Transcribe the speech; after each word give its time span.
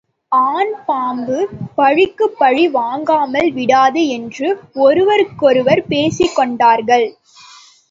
ஆண் 0.31 0.71
பாம்பு 0.85 1.37
பழிக்குப் 1.75 2.35
பழி 2.37 2.67
வாங்காமல் 2.69 3.51
விடாது 3.51 4.07
என்று 4.07 4.47
ஒருவருக்கொருவர் 4.79 5.83
பேசிக்கொண்டார்கள். 5.89 7.07